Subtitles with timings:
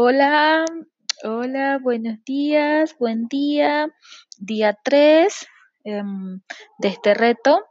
[0.00, 0.64] Hola,
[1.24, 3.92] hola, buenos días, buen día,
[4.38, 5.46] día 3
[5.82, 6.40] em,
[6.78, 7.64] de este reto.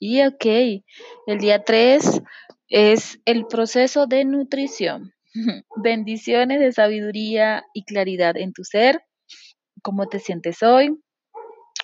[0.00, 0.44] Y ok,
[1.28, 2.20] el día 3
[2.68, 5.14] es el proceso de nutrición.
[5.76, 9.04] Bendiciones de sabiduría y claridad en tu ser.
[9.80, 11.00] ¿Cómo te sientes hoy?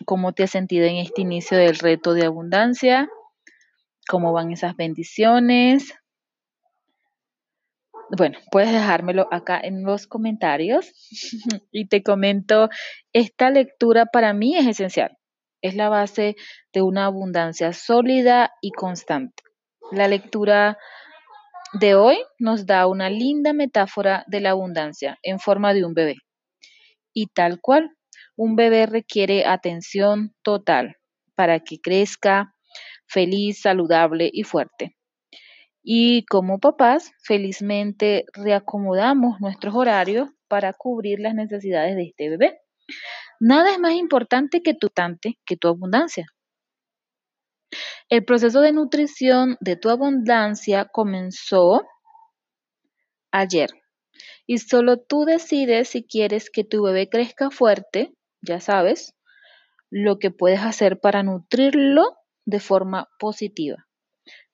[0.06, 3.08] ¿Cómo te has sentido en este inicio del reto de abundancia?
[4.08, 5.94] ¿Cómo van esas bendiciones?
[8.16, 10.92] Bueno, puedes dejármelo acá en los comentarios
[11.72, 12.68] y te comento,
[13.12, 15.16] esta lectura para mí es esencial.
[15.62, 16.36] Es la base
[16.72, 19.42] de una abundancia sólida y constante.
[19.90, 20.78] La lectura
[21.72, 26.14] de hoy nos da una linda metáfora de la abundancia en forma de un bebé.
[27.12, 27.90] Y tal cual,
[28.36, 30.96] un bebé requiere atención total
[31.34, 32.54] para que crezca
[33.06, 34.96] feliz, saludable y fuerte.
[35.86, 42.58] Y como papás, felizmente reacomodamos nuestros horarios para cubrir las necesidades de este bebé.
[43.38, 46.26] Nada es más importante que tu tante, que tu abundancia.
[48.08, 51.82] El proceso de nutrición de tu abundancia comenzó
[53.30, 53.68] ayer
[54.46, 59.14] y solo tú decides si quieres que tu bebé crezca fuerte, ya sabes,
[59.90, 63.86] lo que puedes hacer para nutrirlo de forma positiva.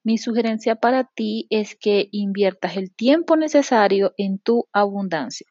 [0.02, 5.46] Mi sugerencia para ti es que inviertas el tiempo necesario en tu abundancia.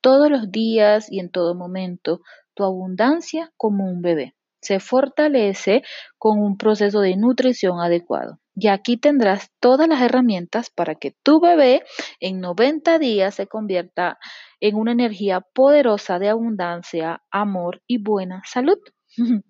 [0.00, 2.20] Todos los días y en todo momento,
[2.54, 5.82] tu abundancia como un bebé se fortalece
[6.18, 8.38] con un proceso de nutrición adecuado.
[8.54, 11.82] Y aquí tendrás todas las herramientas para que tu bebé
[12.20, 14.18] en 90 días se convierta
[14.60, 18.78] en una energía poderosa de abundancia, amor y buena salud.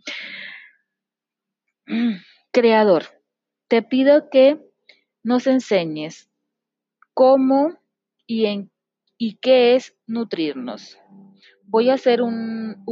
[2.52, 3.19] Creador,
[3.70, 4.58] te pido que
[5.22, 6.28] nos enseñes
[7.14, 7.78] cómo
[8.26, 8.68] y,
[9.40, 10.98] qué es nutrirnos.
[11.62, 12.84] Voy a hacer un,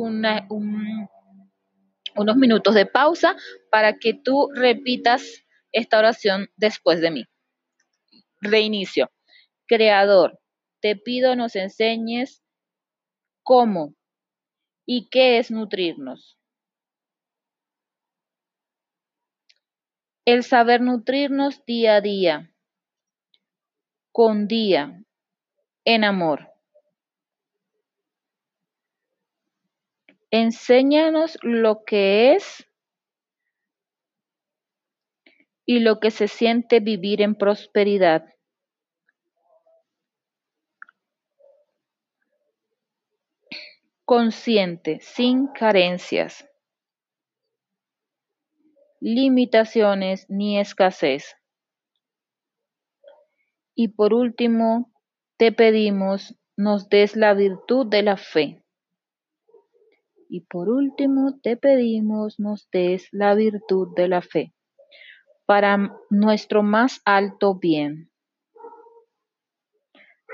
[2.15, 3.35] unos minutos de pausa
[3.73, 7.25] para que tú repitas esta oración después de mí.
[8.41, 9.11] Reinicio.
[9.67, 10.39] Creador,
[10.81, 12.45] te pido nos enseñes
[13.43, 13.97] cómo
[14.87, 16.38] y qué es nutrirnos.
[20.31, 22.55] El saber nutrirnos día a día,
[24.13, 25.03] con día,
[25.87, 26.53] en amor.
[30.31, 32.67] Enséñanos lo que es
[35.65, 38.27] y lo que se siente vivir en prosperidad.
[44.05, 46.47] Consciente, sin carencias
[49.01, 51.37] limitaciones ni escasez.
[53.75, 54.91] Y por último,
[55.37, 58.65] te pedimos nos des la virtud de la fe.
[60.29, 64.53] Y por último, te pedimos nos des la virtud de la fe
[65.49, 68.11] para nuestro más alto bien.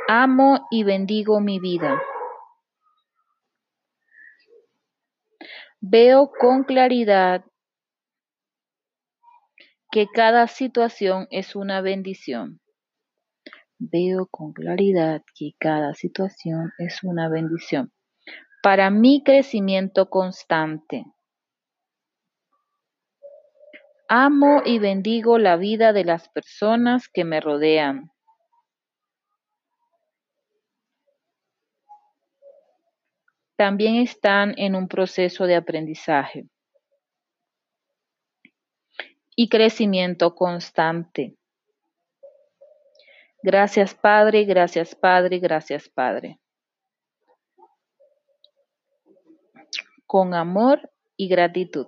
[0.09, 2.03] Amo y bendigo mi vida.
[5.81, 7.45] Veo con claridad
[9.95, 12.61] que cada situación es una bendición.
[13.79, 17.93] Veo con claridad que cada situación es una bendición
[18.61, 21.05] para mi crecimiento constante.
[24.09, 28.11] Amo y bendigo la vida de las personas que me rodean.
[33.57, 36.49] También están en un proceso de aprendizaje
[39.37, 41.37] y crecimiento constante.
[43.43, 46.41] Gracias Padre, gracias Padre, gracias Padre.
[50.07, 51.87] Con amor y gratitud.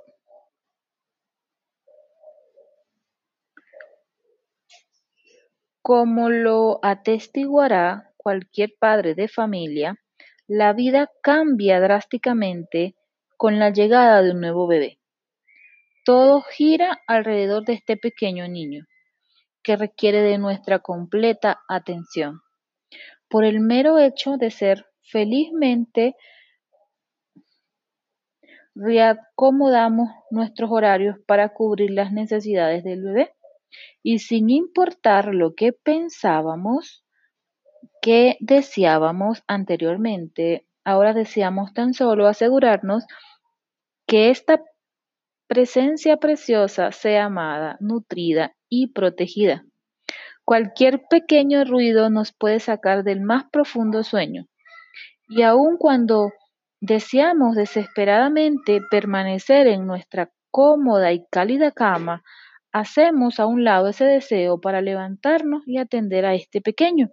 [5.80, 9.96] Como lo atestiguará cualquier padre de familia,
[10.48, 12.96] la vida cambia drásticamente
[13.36, 14.98] con la llegada de un nuevo bebé.
[16.06, 18.84] Todo gira alrededor de este pequeño niño,
[19.64, 22.42] que requiere de nuestra completa atención.
[23.28, 26.14] Por el mero hecho de ser felizmente
[28.76, 33.34] reacomodamos nuestros horarios para cubrir las necesidades del bebé
[34.00, 37.04] y sin importar lo que pensábamos
[38.00, 43.04] que deseábamos anteriormente, ahora deseamos tan solo asegurarnos
[44.06, 44.62] que esta
[45.46, 49.64] presencia preciosa sea amada, nutrida y protegida.
[50.44, 54.46] Cualquier pequeño ruido nos puede sacar del más profundo sueño.
[55.28, 56.32] Y aun cuando
[56.80, 62.22] deseamos desesperadamente permanecer en nuestra cómoda y cálida cama,
[62.72, 67.08] hacemos a un lado ese deseo para levantarnos y atender a este pequeño.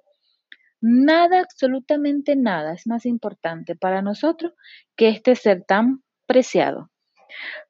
[0.81, 4.53] Nada, absolutamente nada es más importante para nosotros
[4.95, 6.89] que este ser tan preciado.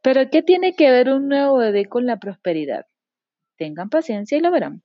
[0.02, 2.86] Pero ¿qué tiene que ver un nuevo bebé con la prosperidad?
[3.58, 4.84] Tengan paciencia y lo verán.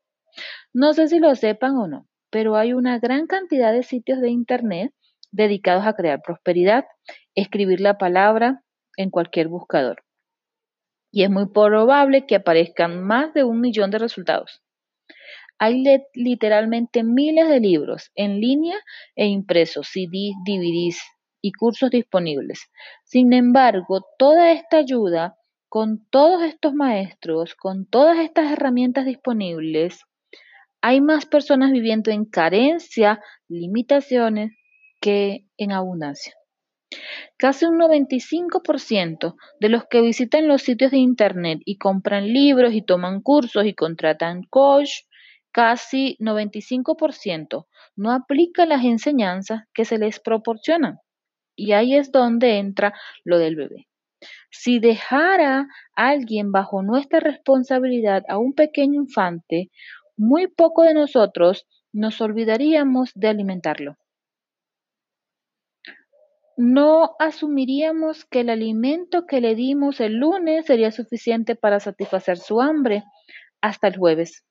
[0.73, 4.31] No sé si lo sepan o no, pero hay una gran cantidad de sitios de
[4.31, 4.93] Internet
[5.31, 6.85] dedicados a crear prosperidad,
[7.35, 8.63] escribir la palabra
[8.97, 10.05] en cualquier buscador.
[11.11, 14.63] Y es muy probable que aparezcan más de un millón de resultados.
[15.59, 15.83] Hay
[16.15, 18.77] literalmente miles de libros en línea
[19.17, 21.01] e impresos, CDs, DVDs
[21.49, 22.71] y cursos disponibles.
[23.05, 25.37] Sin embargo, toda esta ayuda,
[25.69, 30.05] con todos estos maestros, con todas estas herramientas disponibles,
[30.83, 34.53] hay más personas viviendo en carencia, limitaciones,
[35.01, 36.35] que en abundancia.
[37.37, 42.83] Casi un 95% de los que visitan los sitios de Internet y compran libros y
[42.83, 44.91] toman cursos y contratan coach,
[45.53, 47.67] casi 95%
[47.99, 50.99] no aplica las enseñanzas que se les proporcionan.
[51.59, 52.95] Y ahí es donde entra
[53.25, 53.89] lo del bebé.
[54.51, 59.71] Si dejara alguien bajo nuestra responsabilidad a un pequeño infante,
[60.17, 63.97] muy poco de nosotros nos olvidaríamos de alimentarlo
[66.59, 72.61] no asumiríamos que el alimento que le dimos el lunes sería suficiente para satisfacer su
[72.61, 73.05] hambre
[73.61, 74.45] hasta el jueves.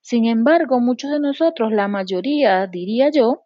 [0.00, 3.43] Sin embargo, muchos de nosotros, la mayoría, diría yo,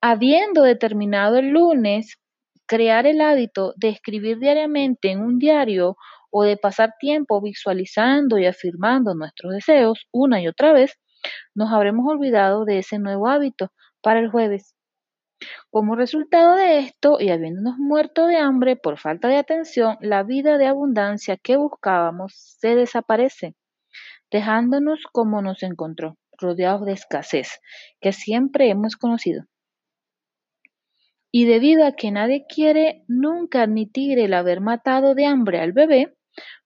[0.00, 2.18] habiendo determinado el lunes
[2.66, 5.96] crear el hábito de escribir diariamente en un diario
[6.30, 10.98] o de pasar tiempo visualizando y afirmando nuestros deseos una y otra vez,
[11.54, 13.72] nos habremos olvidado de ese nuevo hábito
[14.02, 14.74] para el jueves.
[15.70, 20.58] Como resultado de esto, y habiéndonos muerto de hambre por falta de atención, la vida
[20.58, 23.54] de abundancia que buscábamos se desaparece,
[24.30, 27.60] dejándonos como nos encontró, rodeados de escasez,
[28.00, 29.44] que siempre hemos conocido.
[31.30, 36.16] Y debido a que nadie quiere nunca admitir el haber matado de hambre al bebé,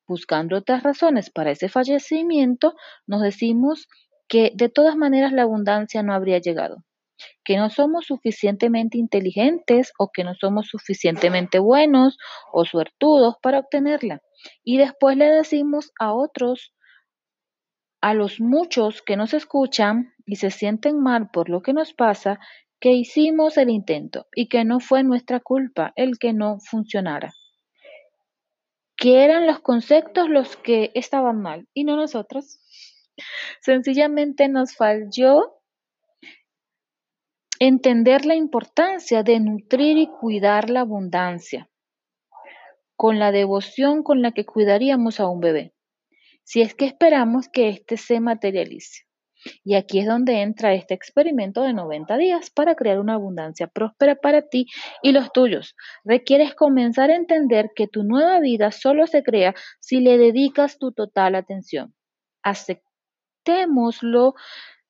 [0.07, 2.75] buscando otras razones para ese fallecimiento,
[3.07, 3.89] nos decimos
[4.29, 6.85] que de todas maneras la abundancia no habría llegado
[7.45, 12.19] que no somos suficientemente inteligentes o que no somos suficientemente buenos
[12.53, 14.23] o suertudos para obtenerla.
[14.65, 16.75] Y después le decimos a otros,
[18.01, 22.41] a los muchos que nos escuchan y se sienten mal por lo que nos pasa,
[22.83, 27.33] que hicimos el intento y que no fue nuestra culpa el que no funcionara.
[28.97, 32.61] Que eran los conceptos los que estaban mal y no nosotros.
[33.61, 35.63] Sencillamente nos falló
[37.65, 41.71] Entender la importancia de nutrir y cuidar la abundancia,
[42.97, 45.73] con la devoción con la que cuidaríamos a un bebé,
[46.43, 49.03] si es que esperamos que éste se materialice.
[49.65, 54.15] Y aquí es donde entra este experimento de 90 días para crear una abundancia próspera
[54.17, 54.67] para ti
[55.03, 55.75] y los tuyos.
[56.05, 60.93] Requieres comenzar a entender que tu nueva vida solo se crea si le dedicas tu
[60.93, 61.95] total atención.
[62.43, 64.35] Aceptémoslo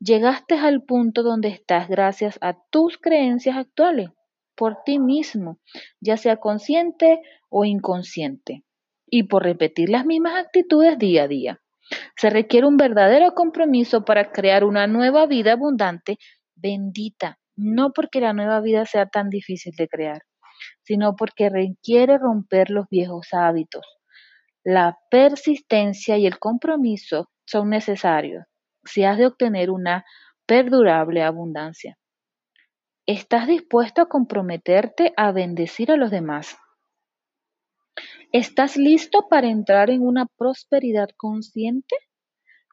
[0.05, 4.11] Llegaste al punto donde estás gracias a tus creencias actuales,
[4.57, 5.61] por ti mismo,
[6.01, 8.65] ya sea consciente o inconsciente,
[9.07, 11.63] y por repetir las mismas actitudes día a día.
[12.17, 16.19] Se requiere un verdadero compromiso para crear una nueva vida abundante,
[16.55, 20.23] bendita, no porque la nueva vida sea tan difícil de crear,
[20.83, 23.85] sino porque requiere romper los viejos hábitos.
[24.65, 28.45] La persistencia y el compromiso son necesarios
[28.85, 30.05] si has de obtener una
[30.47, 31.99] perdurable abundancia.
[33.07, 36.57] ¿Estás dispuesto a comprometerte a bendecir a los demás?
[38.33, 41.97] ¿Estás listo para entrar en una prosperidad consciente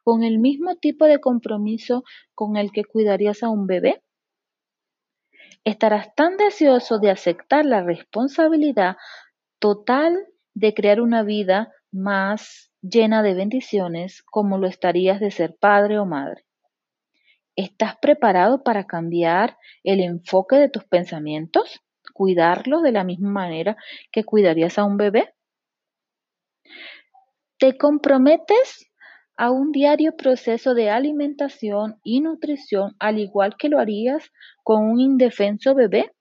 [0.04, 4.02] con el mismo tipo de compromiso con el que cuidarías a un bebé?
[5.66, 8.96] Estarás tan deseoso de aceptar la responsabilidad
[9.60, 10.18] total
[10.54, 16.06] de crear una vida más llena de bendiciones como lo estarías de ser padre o
[16.06, 16.46] madre.
[17.58, 21.82] ¿Estás preparado para cambiar el enfoque de tus pensamientos?
[22.20, 23.78] ¿Cuidarlos de la misma manera
[24.12, 25.34] que cuidarías a un bebé?
[27.58, 28.92] ¿Te comprometes
[29.38, 34.34] a un diario proceso de alimentación y nutrición al igual que lo harías
[34.64, 36.12] con un indefenso bebé?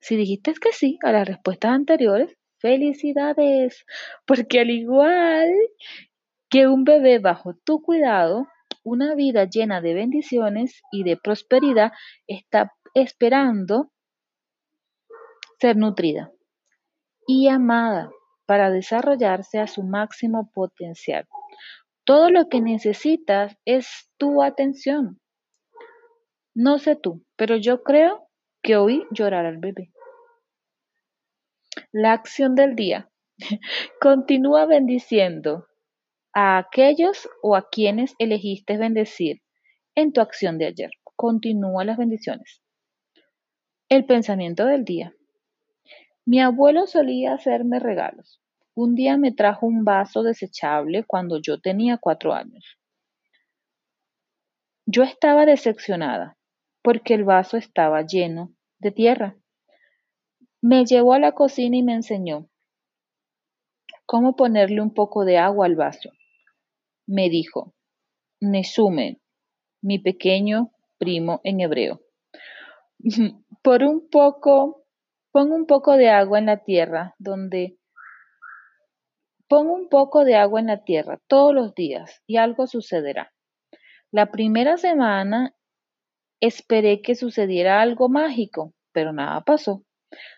[0.00, 3.84] Si dijiste que sí a las respuestas anteriores, Felicidades,
[4.24, 5.50] porque al igual
[6.48, 8.46] que un bebé bajo tu cuidado,
[8.84, 11.90] una vida llena de bendiciones y de prosperidad
[12.28, 13.91] está esperando
[15.62, 16.32] ser nutrida
[17.24, 18.10] y amada
[18.46, 21.28] para desarrollarse a su máximo potencial.
[22.04, 25.20] Todo lo que necesitas es tu atención.
[26.52, 28.28] No sé tú, pero yo creo
[28.60, 29.92] que oí llorar al bebé.
[31.92, 33.08] La acción del día.
[34.00, 35.68] Continúa bendiciendo
[36.34, 39.42] a aquellos o a quienes elegiste bendecir
[39.94, 40.90] en tu acción de ayer.
[41.14, 42.60] Continúa las bendiciones.
[43.88, 45.14] El pensamiento del día.
[46.24, 48.40] Mi abuelo solía hacerme regalos.
[48.74, 52.78] Un día me trajo un vaso desechable cuando yo tenía cuatro años.
[54.86, 56.36] Yo estaba decepcionada
[56.82, 59.36] porque el vaso estaba lleno de tierra.
[60.60, 62.48] Me llevó a la cocina y me enseñó
[64.06, 66.10] cómo ponerle un poco de agua al vaso.
[67.06, 67.74] Me dijo,
[68.40, 69.20] Nesume,
[69.80, 72.00] mi pequeño primo en hebreo.
[73.62, 74.81] Por un poco,
[75.32, 77.78] pon un poco de agua en la tierra donde
[79.52, 83.34] Pon un poco de agua en la tierra todos los días y algo sucederá.
[84.10, 85.54] La primera semana
[86.40, 89.84] esperé que sucediera algo mágico, pero nada pasó.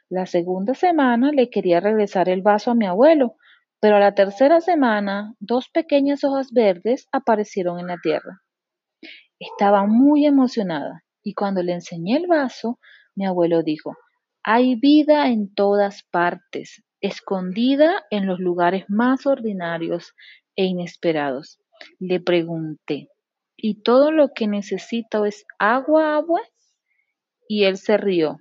[0.08, 3.36] La segunda semana le quería regresar el vaso a mi abuelo,
[3.78, 8.42] pero a la tercera semana dos pequeñas hojas verdes aparecieron en la tierra.
[9.38, 12.80] Estaba muy emocionada y cuando le enseñé el vaso,
[13.14, 13.96] mi abuelo dijo,
[14.46, 20.14] hay vida en todas partes, escondida en los lugares más ordinarios
[20.54, 21.58] e inesperados.
[21.98, 23.08] Le pregunté,
[23.56, 26.42] ¿y todo lo que necesito es agua, agua?
[27.48, 28.38] Y él se rió.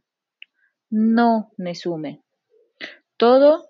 [0.90, 2.22] No, Nesume.
[3.16, 3.66] Todo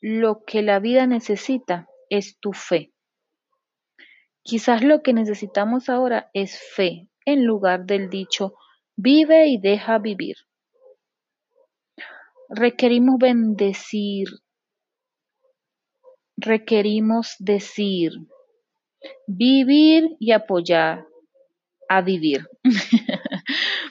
[0.00, 2.92] lo que la vida necesita es tu fe.
[4.44, 8.54] Quizás lo que necesitamos ahora es fe en lugar del dicho
[8.94, 10.36] vive y deja vivir
[12.48, 14.28] requerimos bendecir,
[16.36, 18.12] requerimos decir,
[19.26, 21.06] vivir y apoyar
[21.88, 22.46] a vivir.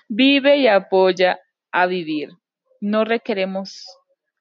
[0.08, 1.40] Vive y apoya
[1.72, 2.30] a vivir.
[2.80, 3.86] No requeremos,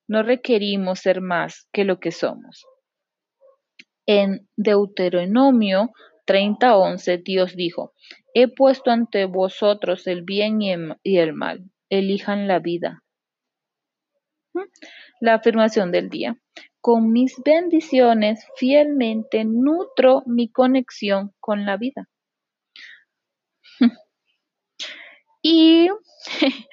[0.07, 2.67] no requerimos ser más que lo que somos.
[4.07, 5.93] En Deuteronomio
[6.27, 7.93] 30:11 Dios dijo,
[8.35, 13.04] he puesto ante vosotros el bien y el mal, elijan la vida
[15.21, 16.37] la afirmación del día.
[16.81, 22.09] Con mis bendiciones fielmente nutro mi conexión con la vida.
[25.47, 25.91] Y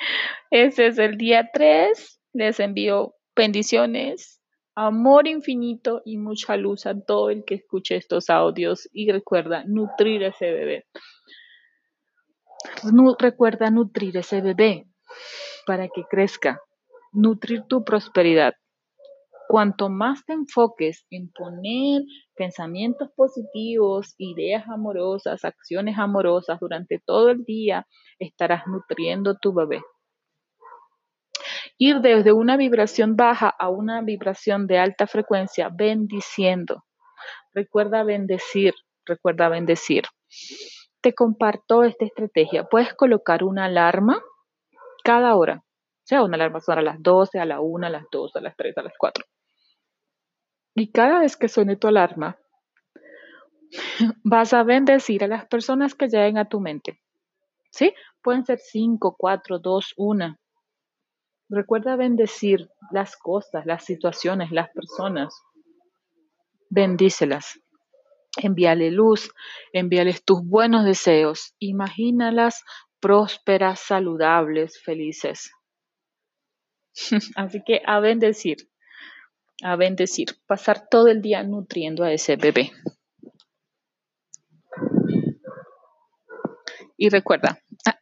[0.52, 2.22] ese es el día 3.
[2.32, 4.42] Les envío bendiciones,
[4.76, 8.88] amor infinito y mucha luz a todo el que escuche estos audios.
[8.94, 10.86] Y recuerda nutrir ese bebé.
[13.20, 14.86] recuerda nutrir ese bebé
[15.66, 16.62] para que crezca
[17.12, 18.54] nutrir tu prosperidad.
[19.48, 22.04] Cuanto más te enfoques en poner
[22.36, 27.86] pensamientos positivos, ideas amorosas, acciones amorosas durante todo el día,
[28.18, 29.84] estarás nutriendo tu bebé.
[31.78, 36.86] Ir desde una vibración baja a una vibración de alta frecuencia, bendiciendo.
[37.54, 38.74] Recuerda bendecir,
[39.06, 40.04] recuerda bendecir.
[41.02, 42.70] Te comparto esta estrategia.
[42.70, 44.22] Puedes colocar una alarma
[45.04, 45.66] cada hora
[46.12, 48.58] sea, una alarma suena a las 12, a la 1, a las 2, a las
[48.58, 49.26] 3, a las 4.
[50.76, 52.38] Y cada vez que suene tu alarma,
[54.26, 57.00] vas a bendecir a las personas que lleguen a tu mente.
[57.72, 57.94] ¿Sí?
[58.22, 60.38] Pueden ser 5, 4, 2, 1.
[61.48, 65.34] Recuerda bendecir las cosas, las situaciones, las personas.
[66.70, 67.58] Bendícelas.
[68.36, 69.34] Envíale luz,
[69.72, 71.56] envíales tus buenos deseos.
[71.60, 72.66] Imagínalas
[73.00, 75.52] prósperas, saludables, felices.
[77.36, 78.58] Así que a bendecir,
[79.64, 82.72] a bendecir, pasar todo el día nutriendo a ese bebé.
[86.98, 87.58] Y recuerda,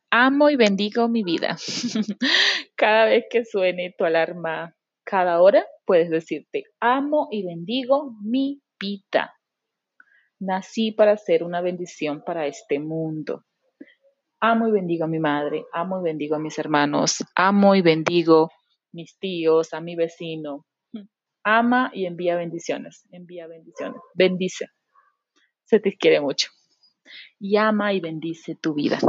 [0.09, 1.55] amo y bendigo mi vida.
[2.75, 9.33] cada vez que suene tu alarma, cada hora, puedes decirte, amo y bendigo mi vida.
[10.39, 13.45] Nací para ser una bendición para este mundo.
[14.41, 18.49] Amo y bendigo a mi madre, amo y bendigo a mis hermanos, amo y bendigo
[18.91, 20.65] mis tíos, a mi vecino.
[21.43, 24.67] Ama y envía bendiciones, envía bendiciones, bendice.
[25.63, 26.49] Se te quiere mucho.
[27.39, 28.99] Y ama y bendice tu vida.